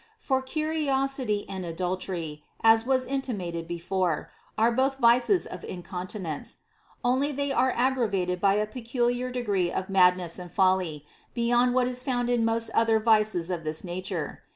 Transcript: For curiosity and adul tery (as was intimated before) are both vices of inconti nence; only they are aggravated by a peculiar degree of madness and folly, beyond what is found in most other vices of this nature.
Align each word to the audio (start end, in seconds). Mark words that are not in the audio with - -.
For 0.17 0.41
curiosity 0.41 1.45
and 1.47 1.63
adul 1.63 1.95
tery 1.99 2.41
(as 2.63 2.87
was 2.87 3.05
intimated 3.05 3.67
before) 3.67 4.31
are 4.57 4.71
both 4.71 4.97
vices 4.97 5.45
of 5.45 5.61
inconti 5.61 6.19
nence; 6.19 6.57
only 7.05 7.31
they 7.31 7.51
are 7.51 7.69
aggravated 7.75 8.41
by 8.41 8.55
a 8.55 8.65
peculiar 8.65 9.29
degree 9.31 9.71
of 9.71 9.91
madness 9.91 10.39
and 10.39 10.51
folly, 10.51 11.05
beyond 11.35 11.75
what 11.75 11.87
is 11.87 12.01
found 12.01 12.31
in 12.31 12.43
most 12.43 12.71
other 12.71 12.97
vices 12.99 13.51
of 13.51 13.63
this 13.63 13.83
nature. 13.83 14.41